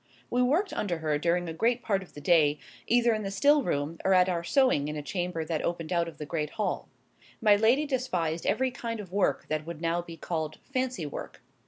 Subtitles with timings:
[0.31, 2.57] We worked under her during a great part of the day,
[2.87, 6.07] either in the still room, or at our sewing in a chamber that opened out
[6.07, 6.89] of the great hall.
[7.39, 11.43] My lady despised every kind of work that would now be called Fancy work.